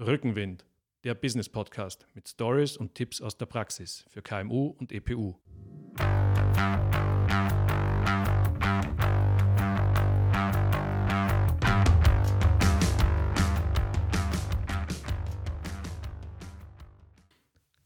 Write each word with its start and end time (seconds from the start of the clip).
Rückenwind, 0.00 0.64
der 1.02 1.16
Business 1.16 1.48
Podcast 1.48 2.06
mit 2.14 2.28
Stories 2.28 2.76
und 2.76 2.94
Tipps 2.94 3.20
aus 3.20 3.36
der 3.36 3.46
Praxis 3.46 4.04
für 4.08 4.22
KMU 4.22 4.76
und 4.78 4.92
EPU. 4.92 5.34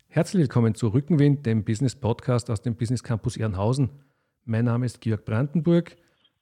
Herzlich 0.08 0.42
willkommen 0.42 0.74
zu 0.74 0.88
Rückenwind, 0.88 1.46
dem 1.46 1.64
Business 1.64 1.96
Podcast 1.96 2.50
aus 2.50 2.60
dem 2.60 2.76
Business 2.76 3.02
Campus 3.02 3.38
Ehrenhausen. 3.38 3.88
Mein 4.44 4.66
Name 4.66 4.84
ist 4.84 5.00
Georg 5.00 5.24
Brandenburg. 5.24 5.96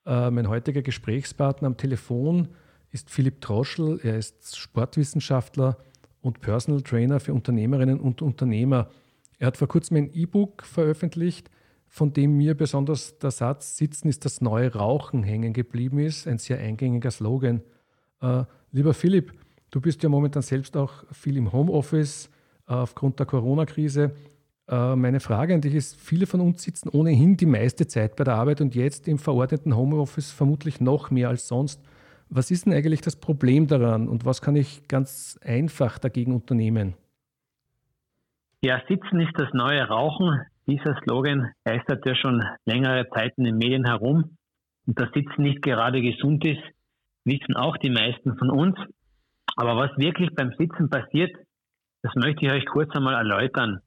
Äh, 0.04 0.32
mein 0.32 0.48
heutiger 0.48 0.82
Gesprächspartner 0.82 1.68
am 1.68 1.76
Telefon 1.76 2.46
ist 2.46 2.69
Philipp 2.92 3.40
Troschel. 3.40 4.00
Er 4.02 4.18
ist 4.18 4.56
Sportwissenschaftler 4.56 5.76
und 6.20 6.40
Personal 6.40 6.82
Trainer 6.82 7.20
für 7.20 7.32
Unternehmerinnen 7.32 8.00
und 8.00 8.22
Unternehmer. 8.22 8.90
Er 9.38 9.48
hat 9.48 9.56
vor 9.56 9.68
kurzem 9.68 9.96
ein 9.96 10.12
E-Book 10.12 10.64
veröffentlicht, 10.64 11.50
von 11.88 12.12
dem 12.12 12.36
mir 12.36 12.54
besonders 12.54 13.18
der 13.18 13.30
Satz 13.30 13.76
Sitzen 13.76 14.08
ist 14.08 14.24
das 14.24 14.40
neue 14.40 14.72
Rauchen 14.72 15.22
hängen 15.22 15.52
geblieben 15.52 15.98
ist. 15.98 16.26
Ein 16.28 16.38
sehr 16.38 16.58
eingängiger 16.58 17.10
Slogan. 17.10 17.62
Äh, 18.20 18.44
lieber 18.70 18.94
Philipp, 18.94 19.32
du 19.70 19.80
bist 19.80 20.02
ja 20.02 20.08
momentan 20.08 20.42
selbst 20.42 20.76
auch 20.76 21.04
viel 21.10 21.36
im 21.36 21.52
Homeoffice 21.52 22.28
äh, 22.68 22.74
aufgrund 22.74 23.18
der 23.18 23.26
Corona-Krise. 23.26 24.12
Äh, 24.68 24.94
meine 24.94 25.20
Frage 25.20 25.54
an 25.54 25.60
dich 25.60 25.74
ist, 25.74 25.96
viele 25.96 26.26
von 26.26 26.40
uns 26.40 26.62
sitzen 26.62 26.90
ohnehin 26.90 27.36
die 27.36 27.46
meiste 27.46 27.86
Zeit 27.88 28.14
bei 28.14 28.24
der 28.24 28.34
Arbeit 28.34 28.60
und 28.60 28.74
jetzt 28.74 29.08
im 29.08 29.18
verordneten 29.18 29.76
Homeoffice 29.76 30.30
vermutlich 30.30 30.80
noch 30.80 31.10
mehr 31.10 31.28
als 31.28 31.48
sonst. 31.48 31.80
Was 32.32 32.52
ist 32.52 32.66
denn 32.66 32.72
eigentlich 32.72 33.00
das 33.00 33.16
Problem 33.16 33.66
daran 33.66 34.08
und 34.08 34.24
was 34.24 34.40
kann 34.40 34.54
ich 34.54 34.86
ganz 34.86 35.38
einfach 35.42 35.98
dagegen 35.98 36.32
unternehmen? 36.32 36.94
Ja, 38.62 38.80
Sitzen 38.88 39.20
ist 39.20 39.32
das 39.34 39.52
neue 39.52 39.82
Rauchen. 39.82 40.40
Dieser 40.68 40.94
Slogan 41.02 41.50
geistert 41.64 42.06
ja 42.06 42.14
schon 42.14 42.44
längere 42.66 43.08
Zeit 43.10 43.32
in 43.36 43.44
den 43.44 43.56
Medien 43.56 43.84
herum. 43.84 44.36
Und 44.86 45.00
dass 45.00 45.10
Sitzen 45.12 45.42
nicht 45.42 45.62
gerade 45.62 46.00
gesund 46.02 46.44
ist, 46.44 46.62
wissen 47.24 47.56
auch 47.56 47.76
die 47.78 47.90
meisten 47.90 48.36
von 48.36 48.50
uns. 48.50 48.76
Aber 49.56 49.76
was 49.76 49.90
wirklich 49.96 50.30
beim 50.34 50.52
Sitzen 50.56 50.88
passiert, 50.88 51.34
das 52.02 52.14
möchte 52.14 52.46
ich 52.46 52.52
euch 52.52 52.66
kurz 52.66 52.94
einmal 52.94 53.14
erläutern. 53.14 53.80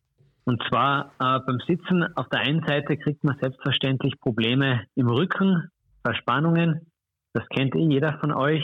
Und 0.44 0.62
zwar 0.68 1.14
äh, 1.20 1.40
beim 1.46 1.60
Sitzen 1.66 2.06
auf 2.16 2.28
der 2.28 2.42
einen 2.42 2.66
Seite 2.66 2.98
kriegt 2.98 3.24
man 3.24 3.38
selbstverständlich 3.40 4.20
Probleme 4.20 4.86
im 4.96 5.08
Rücken, 5.08 5.70
Verspannungen. 6.04 6.88
Das 7.34 7.48
kennt 7.50 7.76
eh 7.76 7.88
jeder 7.90 8.20
von 8.20 8.32
euch. 8.32 8.64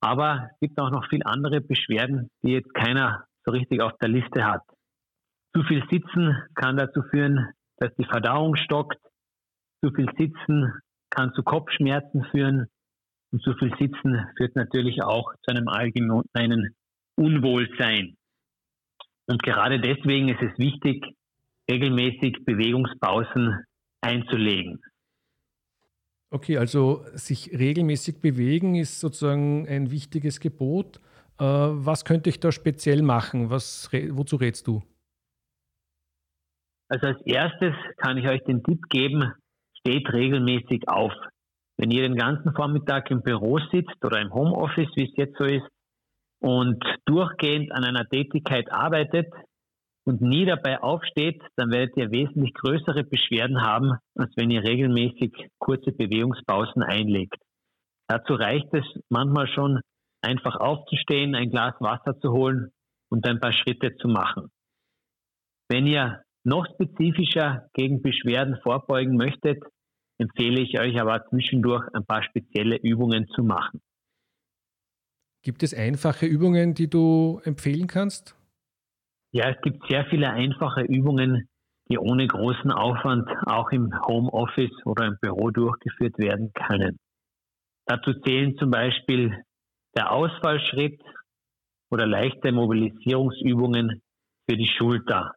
Aber 0.00 0.50
es 0.52 0.60
gibt 0.60 0.78
auch 0.78 0.90
noch 0.90 1.08
viel 1.08 1.22
andere 1.24 1.60
Beschwerden, 1.60 2.28
die 2.42 2.52
jetzt 2.52 2.72
keiner 2.74 3.24
so 3.44 3.52
richtig 3.52 3.80
auf 3.80 3.92
der 4.00 4.08
Liste 4.08 4.44
hat. 4.44 4.62
Zu 5.54 5.62
viel 5.64 5.82
Sitzen 5.90 6.36
kann 6.54 6.76
dazu 6.76 7.02
führen, 7.10 7.48
dass 7.78 7.94
die 7.98 8.04
Verdauung 8.04 8.56
stockt. 8.56 8.98
Zu 9.82 9.90
viel 9.92 10.08
Sitzen 10.18 10.72
kann 11.10 11.32
zu 11.32 11.42
Kopfschmerzen 11.42 12.24
führen. 12.30 12.66
Und 13.32 13.42
zu 13.42 13.54
viel 13.54 13.74
Sitzen 13.78 14.26
führt 14.36 14.54
natürlich 14.54 15.02
auch 15.02 15.32
zu 15.42 15.50
einem 15.50 15.68
allgemeinen 15.68 16.74
Unwohlsein. 17.16 18.16
Und 19.28 19.42
gerade 19.42 19.80
deswegen 19.80 20.28
ist 20.28 20.42
es 20.42 20.58
wichtig, 20.58 21.04
regelmäßig 21.70 22.44
Bewegungspausen 22.44 23.64
einzulegen. 24.02 24.80
Okay, 26.36 26.58
also 26.58 27.02
sich 27.14 27.50
regelmäßig 27.58 28.20
bewegen 28.20 28.74
ist 28.74 29.00
sozusagen 29.00 29.66
ein 29.68 29.90
wichtiges 29.90 30.38
Gebot. 30.38 31.00
Äh, 31.38 31.44
was 31.46 32.04
könnte 32.04 32.28
ich 32.28 32.40
da 32.40 32.52
speziell 32.52 33.00
machen? 33.00 33.48
Was, 33.48 33.88
wozu 34.10 34.36
rätst 34.36 34.66
du? 34.66 34.82
Also 36.90 37.06
als 37.06 37.22
erstes 37.24 37.72
kann 37.96 38.18
ich 38.18 38.28
euch 38.28 38.44
den 38.44 38.62
Tipp 38.62 38.82
geben, 38.90 39.32
steht 39.78 40.12
regelmäßig 40.12 40.86
auf. 40.88 41.14
Wenn 41.78 41.90
ihr 41.90 42.02
den 42.02 42.16
ganzen 42.16 42.52
Vormittag 42.54 43.10
im 43.10 43.22
Büro 43.22 43.58
sitzt 43.72 44.04
oder 44.04 44.20
im 44.20 44.34
Homeoffice, 44.34 44.90
wie 44.94 45.08
es 45.08 45.16
jetzt 45.16 45.38
so 45.38 45.44
ist, 45.44 45.66
und 46.40 46.84
durchgehend 47.06 47.72
an 47.72 47.82
einer 47.82 48.06
Tätigkeit 48.06 48.70
arbeitet 48.70 49.32
und 50.06 50.22
nie 50.22 50.46
dabei 50.46 50.80
aufsteht, 50.80 51.42
dann 51.56 51.70
werdet 51.70 51.96
ihr 51.96 52.10
wesentlich 52.10 52.54
größere 52.54 53.04
Beschwerden 53.04 53.60
haben, 53.60 53.98
als 54.14 54.32
wenn 54.36 54.50
ihr 54.50 54.62
regelmäßig 54.62 55.50
kurze 55.58 55.92
Bewegungspausen 55.92 56.82
einlegt. 56.82 57.42
Dazu 58.08 58.34
reicht 58.34 58.72
es 58.72 58.84
manchmal 59.08 59.48
schon, 59.48 59.80
einfach 60.22 60.56
aufzustehen, 60.56 61.34
ein 61.34 61.50
Glas 61.50 61.74
Wasser 61.80 62.18
zu 62.20 62.32
holen 62.32 62.70
und 63.10 63.28
ein 63.28 63.40
paar 63.40 63.52
Schritte 63.52 63.96
zu 63.96 64.08
machen. 64.08 64.50
Wenn 65.68 65.86
ihr 65.86 66.22
noch 66.44 66.66
spezifischer 66.66 67.68
gegen 67.74 68.00
Beschwerden 68.00 68.56
vorbeugen 68.62 69.16
möchtet, 69.16 69.62
empfehle 70.18 70.60
ich 70.60 70.78
euch 70.78 71.00
aber 71.00 71.26
zwischendurch 71.28 71.84
ein 71.92 72.06
paar 72.06 72.22
spezielle 72.22 72.76
Übungen 72.76 73.26
zu 73.34 73.42
machen. 73.42 73.80
Gibt 75.42 75.62
es 75.64 75.74
einfache 75.74 76.26
Übungen, 76.26 76.74
die 76.74 76.88
du 76.88 77.40
empfehlen 77.44 77.88
kannst? 77.88 78.36
Ja, 79.36 79.50
es 79.50 79.60
gibt 79.60 79.86
sehr 79.86 80.06
viele 80.06 80.30
einfache 80.30 80.80
Übungen, 80.80 81.46
die 81.90 81.98
ohne 81.98 82.26
großen 82.26 82.70
Aufwand 82.70 83.28
auch 83.44 83.70
im 83.70 83.92
Homeoffice 84.06 84.72
oder 84.86 85.08
im 85.08 85.18
Büro 85.20 85.50
durchgeführt 85.50 86.16
werden 86.16 86.54
können. 86.54 86.98
Dazu 87.84 88.14
zählen 88.20 88.56
zum 88.56 88.70
Beispiel 88.70 89.44
der 89.94 90.10
Ausfallschritt 90.10 91.02
oder 91.90 92.06
leichte 92.06 92.50
Mobilisierungsübungen 92.50 94.00
für 94.48 94.56
die 94.56 94.72
Schulter. 94.78 95.34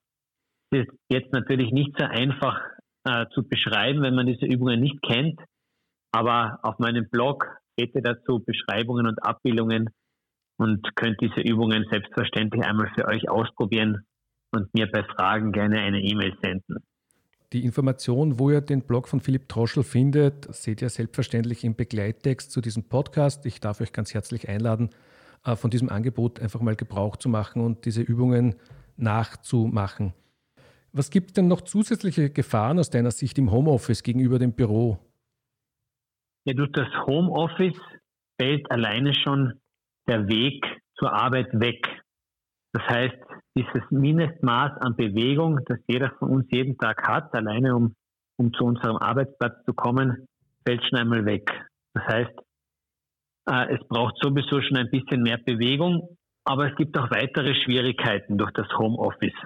Das 0.71 0.85
ist 0.85 0.93
jetzt 1.09 1.33
natürlich 1.33 1.73
nicht 1.73 1.91
so 1.99 2.05
einfach 2.05 2.57
äh, 3.03 3.25
zu 3.33 3.45
beschreiben, 3.45 4.01
wenn 4.01 4.15
man 4.15 4.27
diese 4.27 4.45
Übungen 4.45 4.79
nicht 4.79 5.01
kennt, 5.01 5.41
aber 6.13 6.59
auf 6.63 6.79
meinem 6.79 7.09
Blog 7.09 7.45
ihr 7.75 7.89
dazu 8.01 8.39
Beschreibungen 8.39 9.07
und 9.07 9.21
Abbildungen, 9.21 9.89
und 10.59 10.95
könnt 10.95 11.19
diese 11.21 11.39
Übungen 11.39 11.85
selbstverständlich 11.89 12.63
einmal 12.63 12.91
für 12.93 13.07
euch 13.07 13.29
ausprobieren 13.29 14.05
und 14.51 14.73
mir 14.73 14.91
bei 14.91 15.03
Fragen 15.03 15.51
gerne 15.51 15.79
eine 15.79 16.01
E-Mail 16.01 16.35
senden. 16.41 16.83
Die 17.53 17.63
Information, 17.63 18.37
wo 18.37 18.51
ihr 18.51 18.61
den 18.61 18.81
Blog 18.81 19.07
von 19.07 19.21
Philipp 19.21 19.47
Troschel 19.47 19.83
findet, 19.83 20.53
seht 20.53 20.81
ihr 20.81 20.89
selbstverständlich 20.89 21.63
im 21.63 21.75
Begleittext 21.75 22.51
zu 22.51 22.61
diesem 22.61 22.87
Podcast. 22.89 23.45
Ich 23.45 23.59
darf 23.59 23.81
euch 23.81 23.93
ganz 23.93 24.13
herzlich 24.13 24.49
einladen, 24.49 24.89
äh, 25.45 25.55
von 25.55 25.71
diesem 25.71 25.89
Angebot 25.89 26.39
einfach 26.41 26.61
mal 26.61 26.75
Gebrauch 26.75 27.15
zu 27.15 27.29
machen 27.29 27.63
und 27.63 27.85
diese 27.85 28.01
Übungen 28.01 28.55
nachzumachen. 28.97 30.13
Was 30.91 31.09
gibt 31.09 31.27
es 31.27 31.33
denn 31.33 31.47
noch 31.47 31.61
zusätzliche 31.61 32.29
Gefahren 32.29 32.79
aus 32.79 32.89
deiner 32.89 33.11
Sicht 33.11 33.37
im 33.37 33.51
Homeoffice 33.51 34.03
gegenüber 34.03 34.39
dem 34.39 34.53
Büro? 34.53 34.99
Ja, 36.45 36.53
durch 36.53 36.71
das 36.73 36.87
Homeoffice 37.07 37.79
fällt 38.39 38.69
alleine 38.69 39.13
schon 39.13 39.53
der 40.09 40.27
Weg 40.27 40.65
zur 40.97 41.13
Arbeit 41.13 41.47
weg. 41.53 41.85
Das 42.73 42.83
heißt, 42.87 43.17
dieses 43.55 43.83
Mindestmaß 43.89 44.81
an 44.81 44.95
Bewegung, 44.95 45.59
das 45.65 45.79
jeder 45.87 46.11
von 46.19 46.29
uns 46.29 46.47
jeden 46.51 46.77
Tag 46.77 47.07
hat, 47.07 47.33
alleine 47.33 47.75
um, 47.75 47.95
um 48.37 48.53
zu 48.53 48.65
unserem 48.65 48.97
Arbeitsplatz 48.97 49.63
zu 49.65 49.73
kommen, 49.73 50.27
fällt 50.65 50.83
schon 50.83 50.99
einmal 50.99 51.25
weg. 51.25 51.49
Das 51.93 52.05
heißt, 52.05 52.31
äh, 53.49 53.75
es 53.75 53.87
braucht 53.87 54.15
sowieso 54.21 54.61
schon 54.61 54.77
ein 54.77 54.89
bisschen 54.91 55.23
mehr 55.23 55.37
Bewegung, 55.37 56.17
aber 56.45 56.69
es 56.69 56.75
gibt 56.75 56.97
auch 56.97 57.09
weitere 57.11 57.53
Schwierigkeiten 57.55 58.37
durch 58.37 58.51
das 58.51 58.67
Homeoffice. 58.77 59.37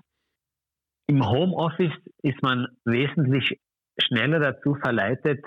Im 1.07 1.25
Homeoffice 1.27 1.93
ist 2.21 2.41
man 2.41 2.67
wesentlich 2.85 3.59
schneller 3.99 4.39
dazu 4.39 4.75
verleitet, 4.75 5.43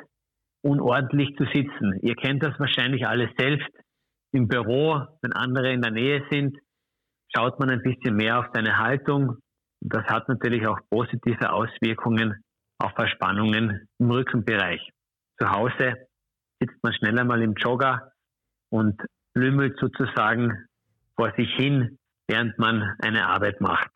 unordentlich 0.62 1.37
zu 1.37 1.44
sitzen. 1.44 1.98
Ihr 2.03 2.15
kennt 2.15 2.43
das 2.43 2.59
wahrscheinlich 2.59 3.06
alles 3.06 3.31
selbst 3.38 3.69
im 4.36 4.48
Büro, 4.48 5.00
wenn 5.22 5.32
andere 5.32 5.72
in 5.72 5.82
der 5.82 5.91
Nähe 5.91 6.22
sind, 6.30 6.56
schaut 7.34 7.59
man 7.59 7.71
ein 7.71 7.83
bisschen 7.83 8.16
mehr 8.16 8.38
auf 8.38 8.47
seine 8.54 8.78
Haltung. 8.78 9.36
Das 9.80 10.04
hat 10.04 10.28
natürlich 10.28 10.66
auch 10.66 10.78
positive 10.91 11.53
Auswirkungen 11.53 12.42
auf 12.78 12.92
Verspannungen 12.92 13.88
im 13.98 14.10
Rückenbereich. 14.10 14.80
Zu 15.41 15.50
Hause 15.50 15.94
sitzt 16.60 16.83
man 16.83 16.92
schneller 16.94 17.24
mal 17.24 17.42
im 17.42 17.54
Jogger 17.54 18.12
und 18.71 19.00
lümmelt 19.34 19.78
sozusagen 19.78 20.66
vor 21.15 21.33
sich 21.36 21.53
hin, 21.56 21.98
während 22.28 22.59
man 22.59 22.94
eine 23.00 23.27
Arbeit 23.27 23.60
macht. 23.60 23.91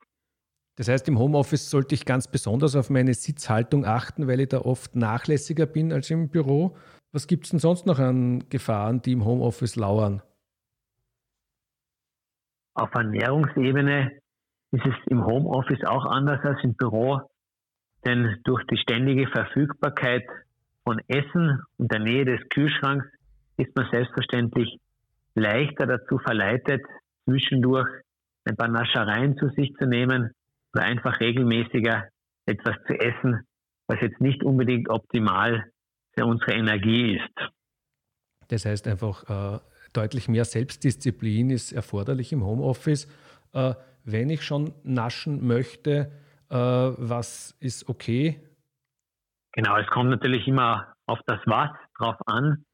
Das 0.76 0.88
heißt, 0.88 1.08
im 1.08 1.19
Homeoffice 1.19 1.69
sollte 1.69 1.94
ich 1.94 2.06
ganz 2.06 2.28
besonders 2.28 2.75
auf 2.75 2.88
meine 2.88 3.12
Sitzhaltung 3.12 3.84
achten, 3.84 4.26
weil 4.28 4.40
ich 4.40 4.48
da 4.48 4.60
oft 4.60 4.96
nachlässiger 4.96 5.66
bin 5.66 5.92
als 5.92 6.10
im 6.10 6.31
Büro. 6.31 6.76
Was 7.12 7.26
gibt 7.26 7.44
es 7.44 7.50
denn 7.50 7.58
sonst 7.58 7.87
noch 7.87 7.98
an 7.98 8.48
Gefahren, 8.48 9.02
die 9.02 9.12
im 9.12 9.25
Homeoffice 9.25 9.76
lauern? 9.76 10.22
Auf 12.75 12.94
Ernährungsebene 12.94 14.12
ist 14.72 14.87
es 14.87 14.94
im 15.06 15.25
Homeoffice 15.25 15.84
auch 15.84 16.06
anders 16.06 16.44
als 16.44 16.62
im 16.62 16.75
Büro, 16.75 17.20
denn 18.05 18.40
durch 18.44 18.64
die 18.67 18.78
ständige 18.78 19.26
Verfügbarkeit 19.28 20.25
von 20.84 21.00
Essen 21.08 21.62
und 21.76 21.93
der 21.93 22.00
Nähe 22.00 22.25
des 22.25 22.40
Kühlschranks 22.49 23.06
ist 23.56 23.75
man 23.76 23.88
selbstverständlich 23.90 24.78
leichter 25.34 25.87
dazu 25.87 26.19
verleitet, 26.19 26.82
zwischendurch 27.25 27.88
ein 28.44 28.56
paar 28.56 28.69
Naschereien 28.69 29.37
zu 29.37 29.49
sich 29.50 29.75
zu 29.75 29.87
nehmen 29.87 30.31
oder 30.75 30.84
einfach 30.84 31.20
regelmäßiger 31.20 32.08
etwas 32.46 32.76
zu 32.87 32.94
essen, 32.94 33.46
was 33.87 34.00
jetzt 34.00 34.20
nicht 34.20 34.43
unbedingt 34.43 34.88
optimal 34.88 35.64
für 36.16 36.25
unsere 36.25 36.52
Energie 36.52 37.16
ist. 37.16 37.50
Das 38.49 38.64
heißt 38.64 38.88
einfach, 38.88 39.23
äh, 39.28 39.58
deutlich 39.92 40.28
mehr 40.28 40.44
Selbstdisziplin 40.44 41.50
ist 41.50 41.72
erforderlich 41.72 42.32
im 42.32 42.44
Homeoffice. 42.44 43.06
Äh, 43.52 43.75
wenn 44.04 44.31
ich 44.31 44.42
schon 44.42 44.72
naschen 44.82 45.46
möchte, 45.46 46.12
äh, 46.48 46.56
was 46.56 47.56
ist 47.60 47.88
okay? 47.88 48.40
Genau, 49.52 49.76
es 49.78 49.87
kommt 49.88 50.10
natürlich 50.10 50.46
immer 50.46 50.94
auf 51.06 51.19
das 51.26 51.40
Was 51.46 51.70
drauf 51.98 52.16
an. 52.26 52.64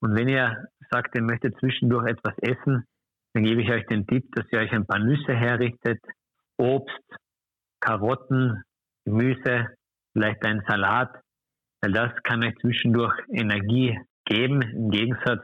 Und 0.00 0.16
wenn 0.16 0.28
ihr 0.28 0.68
sagt, 0.90 1.14
ihr 1.14 1.22
möchtet 1.22 1.58
zwischendurch 1.58 2.08
etwas 2.08 2.34
essen, 2.38 2.84
dann 3.34 3.44
gebe 3.44 3.62
ich 3.62 3.70
euch 3.70 3.86
den 3.86 4.06
Tipp, 4.06 4.24
dass 4.34 4.46
ihr 4.50 4.60
euch 4.60 4.72
ein 4.72 4.86
paar 4.86 4.98
Nüsse 4.98 5.34
herrichtet, 5.34 6.00
Obst, 6.56 6.96
Karotten, 7.80 8.62
Gemüse, 9.04 9.66
vielleicht 10.12 10.44
ein 10.44 10.62
Salat, 10.68 11.20
weil 11.82 11.92
das 11.92 12.12
kann 12.24 12.44
euch 12.44 12.54
zwischendurch 12.60 13.14
Energie 13.32 13.98
geben, 14.24 14.62
im 14.62 14.90
Gegensatz 14.90 15.42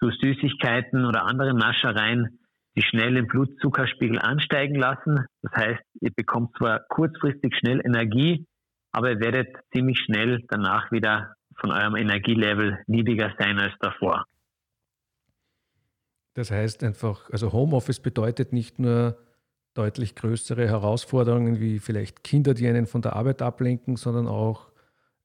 zu 0.00 0.10
Süßigkeiten 0.10 1.04
oder 1.04 1.24
anderen 1.26 1.58
Naschereien, 1.58 2.40
die 2.76 2.82
schnell 2.82 3.14
den 3.14 3.26
Blutzuckerspiegel 3.26 4.18
ansteigen 4.18 4.76
lassen. 4.76 5.26
Das 5.42 5.52
heißt, 5.52 5.82
ihr 6.00 6.10
bekommt 6.14 6.56
zwar 6.56 6.80
kurzfristig 6.88 7.54
schnell 7.56 7.80
Energie, 7.84 8.46
aber 8.92 9.10
ihr 9.10 9.20
werdet 9.20 9.56
ziemlich 9.72 9.98
schnell 9.98 10.44
danach 10.48 10.90
wieder 10.90 11.34
von 11.56 11.70
eurem 11.70 11.96
Energielevel 11.96 12.82
niedriger 12.86 13.34
sein 13.38 13.58
als 13.58 13.74
davor. 13.80 14.24
Das 16.34 16.50
heißt 16.50 16.82
einfach, 16.84 17.28
also 17.30 17.52
Homeoffice 17.52 18.00
bedeutet 18.00 18.52
nicht 18.52 18.78
nur 18.78 19.18
deutlich 19.74 20.14
größere 20.14 20.66
Herausforderungen 20.68 21.60
wie 21.60 21.78
vielleicht 21.78 22.24
Kinder, 22.24 22.54
die 22.54 22.66
einen 22.66 22.86
von 22.86 23.02
der 23.02 23.14
Arbeit 23.14 23.42
ablenken, 23.42 23.96
sondern 23.96 24.26
auch 24.26 24.69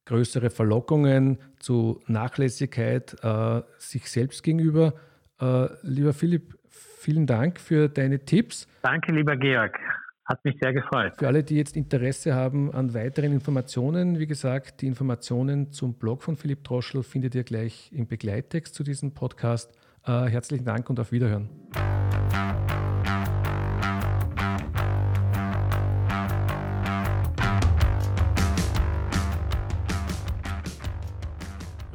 größere 0.06 0.50
Verlockungen 0.50 1.40
zu 1.60 2.02
Nachlässigkeit 2.08 3.16
äh, 3.24 3.62
sich 3.78 4.10
selbst 4.10 4.44
gegenüber. 4.44 4.94
Äh, 5.40 5.68
lieber 5.82 6.14
Philipp, 6.14 6.58
vielen 6.70 7.28
Dank 7.28 7.60
für 7.60 7.90
deine 7.90 8.24
Tipps. 8.24 8.68
Danke, 8.82 9.12
lieber 9.12 9.36
Georg. 9.36 9.78
Hat 10.26 10.44
mich 10.44 10.58
sehr 10.60 10.74
gefreut. 10.74 11.14
Für 11.20 11.28
alle, 11.28 11.44
die 11.44 11.56
jetzt 11.56 11.76
Interesse 11.78 12.34
haben 12.34 12.74
an 12.74 12.96
weiteren 12.96 13.32
Informationen, 13.32 14.18
wie 14.18 14.26
gesagt, 14.26 14.82
die 14.82 14.88
Informationen 14.88 15.72
zum 15.72 15.94
Blog 15.94 16.24
von 16.24 16.36
Philipp 16.36 16.64
Droschel 16.64 17.04
findet 17.04 17.36
ihr 17.36 17.44
gleich 17.44 17.92
im 17.94 18.08
Begleittext 18.08 18.74
zu 18.74 18.84
diesem 18.84 19.14
Podcast. 19.14 19.72
Äh, 20.04 20.26
herzlichen 20.26 20.66
Dank 20.66 20.90
und 20.90 21.00
auf 21.00 21.12
Wiederhören. 21.12 21.50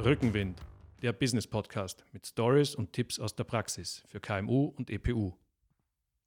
Rückenwind, 0.05 0.59
der 1.03 1.13
Business 1.13 1.47
Podcast 1.47 2.07
mit 2.13 2.27
Stories 2.27 2.75
und 2.75 2.95
Tipps 2.95 3.19
aus 3.19 3.37
der 3.37 3.45
Praxis 3.45 4.03
für 4.09 4.19
KMU 4.19 4.73
und 4.77 4.89
EPU. 4.89 5.35